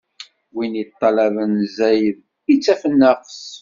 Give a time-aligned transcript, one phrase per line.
[0.55, 2.17] Win iṭṭalaben zzayed,
[2.53, 3.41] ittaf nnaqes.